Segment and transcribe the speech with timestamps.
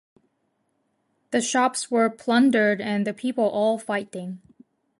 [1.29, 4.41] The shops were plundered and the people all fighting.